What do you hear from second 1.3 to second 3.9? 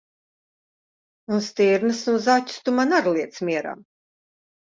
Un stirnas un zaķus tu man ar liec mierā!